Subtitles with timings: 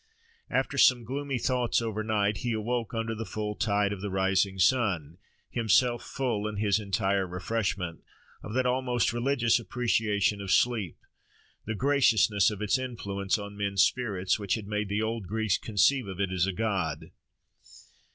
[0.49, 4.57] After some gloomy thoughts over night, he awoke under the full tide of the rising
[4.57, 5.19] sun,
[5.51, 8.01] himself full, in his entire refreshment,
[8.41, 10.97] of that almost religious appreciation of sleep,
[11.67, 16.07] the graciousness of its influence on men's spirits, which had made the old Greeks conceive
[16.07, 17.11] of it as a god.